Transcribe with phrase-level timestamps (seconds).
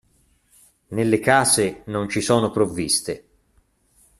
[0.87, 3.25] Nelle case non ci sono provviste.